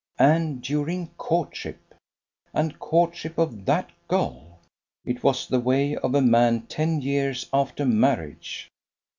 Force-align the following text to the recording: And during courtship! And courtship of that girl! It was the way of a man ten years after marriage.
And 0.17 0.63
during 0.63 1.09
courtship! 1.09 1.77
And 2.55 2.79
courtship 2.79 3.37
of 3.37 3.65
that 3.65 3.91
girl! 4.07 4.57
It 5.05 5.21
was 5.23 5.45
the 5.47 5.59
way 5.59 5.95
of 5.95 6.15
a 6.15 6.21
man 6.23 6.63
ten 6.63 7.01
years 7.01 7.47
after 7.53 7.85
marriage. 7.85 8.67